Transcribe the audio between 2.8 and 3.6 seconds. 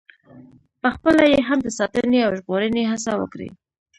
هڅه وکړي.